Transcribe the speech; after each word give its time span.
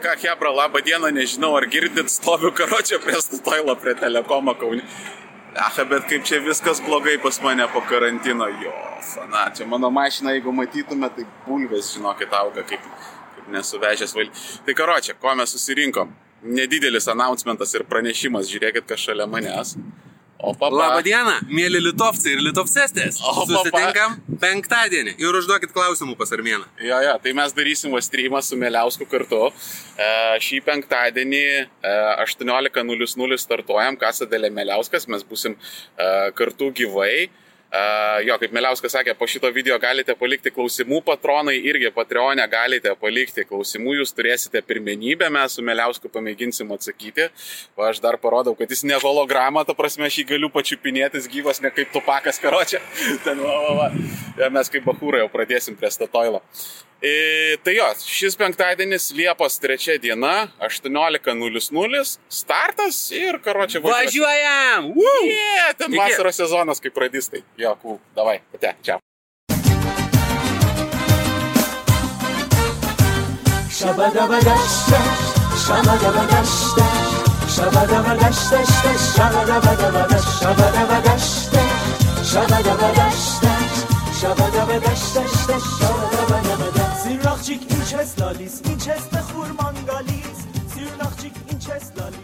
ką, 0.00 0.16
Hebra, 0.22 0.50
labą 0.50 0.80
dieną, 0.80 1.10
nežinau, 1.10 1.56
ar 1.56 1.66
girdit, 1.68 2.10
stoviu 2.10 2.52
karočią 2.52 2.98
prie 3.04 3.20
Statoilo, 3.22 3.76
prie 3.76 3.94
Telekomo 3.94 4.54
Kaunį. 4.54 4.82
Aha, 5.56 5.84
bet 5.84 6.06
kaip 6.08 6.24
čia 6.24 6.38
viskas 6.40 6.80
blogai 6.86 7.18
pas 7.22 7.40
mane 7.42 7.66
po 7.72 7.82
karantino, 7.82 8.46
jo, 8.62 8.72
fana, 9.14 9.48
čia 9.56 9.66
mano 9.66 9.90
mašina, 9.90 10.32
jeigu 10.36 10.52
matytume, 10.54 11.10
tai 11.16 11.26
bulvės, 11.46 11.92
žinokit, 11.96 12.32
auga 12.38 12.64
kaip, 12.66 12.84
kaip 13.36 13.48
nesuvežęs 13.56 14.14
valdy. 14.16 14.44
Tai 14.66 14.76
karočią, 14.78 15.18
ko 15.20 15.34
mes 15.34 15.56
susirinkom? 15.56 16.14
Nedidelis 16.40 17.10
announcementas 17.10 17.74
ir 17.76 17.84
pranešimas, 17.88 18.48
žiūrėkit, 18.48 18.86
kas 18.88 19.02
šalia 19.08 19.26
manęs. 19.28 19.74
O 20.42 20.54
papa. 20.54 20.72
Labą 20.72 21.00
dieną, 21.04 21.34
mėly 21.52 21.82
litovcai 21.84 22.32
ir 22.32 22.40
papa. 22.46 23.10
Susitinkam 23.12 24.16
penktadienį 24.40 25.16
ir 25.20 25.36
užduokit 25.36 25.74
klausimų 25.74 26.16
pas 26.16 26.32
Armėną. 26.32 26.64
Jo, 26.80 27.00
jo, 27.04 27.16
tai 27.20 27.34
mes 27.36 27.52
darysim 27.56 27.96
streamą 28.00 28.40
su 28.44 28.56
Meliausku 28.60 29.04
kartu. 29.10 29.50
E, 30.00 30.08
šį 30.40 30.62
penktadienį 30.64 31.44
e, 31.44 31.92
18.00 32.24 33.40
startuojam, 33.44 34.00
Kasa 34.00 34.28
Dėlė 34.30 34.52
Meliauskas, 34.56 35.08
mes 35.12 35.26
busim 35.28 35.58
e, 35.58 36.08
kartu 36.38 36.70
gyvai. 36.80 37.28
Jo, 38.26 38.34
kaip 38.42 38.50
Meliauskas 38.50 38.96
sakė, 38.96 39.12
po 39.14 39.28
šito 39.30 39.46
video 39.54 39.76
galite 39.78 40.16
palikti 40.18 40.50
klausimų 40.50 40.98
patronai, 41.06 41.54
irgi 41.70 41.92
Patreonė 41.94 42.42
galite 42.50 42.96
palikti 42.98 43.44
klausimų, 43.46 43.94
jūs 44.00 44.12
turėsite 44.16 44.62
pirmenybę, 44.66 45.28
mes 45.30 45.54
su 45.54 45.62
Meliausku 45.62 46.10
pamėginsim 46.10 46.72
atsakyti. 46.74 47.28
O 47.78 47.86
aš 47.86 48.02
dar 48.02 48.18
parodau, 48.18 48.56
kad 48.58 48.74
jis 48.74 48.82
ne 48.90 48.98
hologramą, 48.98 49.62
ta 49.68 49.76
prasme, 49.78 50.08
aš 50.10 50.18
jį 50.18 50.26
galiu 50.34 50.50
pačiupinėtis 50.50 51.30
gyvas, 51.30 51.62
ne 51.62 51.70
kaip 51.74 51.94
tupakas 51.94 52.42
karočią. 52.42 52.82
Ten, 53.24 53.38
va, 53.46 53.56
va, 53.68 53.72
va. 53.84 53.90
Ja, 54.40 54.50
mes 54.50 54.72
kaip 54.72 54.90
bahūrai 54.90 55.22
jau 55.22 55.30
pradėsim 55.30 55.78
prie 55.78 55.94
statoilo. 55.94 56.42
E, 57.00 57.56
tai 57.64 57.78
jo, 57.78 57.86
šis 58.04 58.34
penktadienis 58.36 59.06
Liepos 59.16 59.54
3 59.62 59.94
diena, 60.02 60.50
18.00, 60.60 62.02
startas 62.28 62.98
ir 63.16 63.38
karočią 63.40 63.80
Važiuojam! 63.86 64.90
Yeah, 65.24 65.49
ten 65.80 65.96
vasaros 65.96 66.36
sezonas, 66.36 66.80
kaip 66.80 66.94
pradistai. 66.94 67.40
tai. 67.40 67.64
Jokų, 67.64 67.98
davai, 68.16 68.40
ate, 68.54 68.74
čia. 68.84 68.98
Shabadabadashta, 73.80 74.98
shabadabadashta, 75.64 76.86
shabadabadashta, 77.56 78.58
shabadabadashta, 79.16 80.00
shabadabadashta, 80.36 81.62
shabadabadashta, 82.30 83.50
shabadabadashta, 84.20 85.20
inches 87.90 88.14
dalis 88.14 88.60
inches 88.70 89.04
bechur 89.12 89.50
mangalis, 89.58 90.38
Sirnakchik 90.72 91.34
inches 91.52 91.90
lalis. 91.96 92.19